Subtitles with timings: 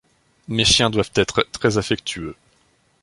[0.47, 2.35] Mes chiens doivent être très affectueux.